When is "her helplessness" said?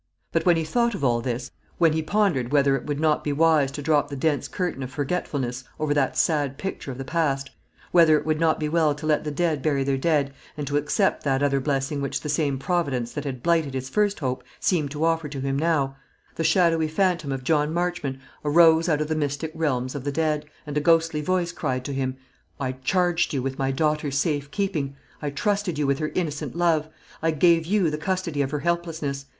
28.49-29.27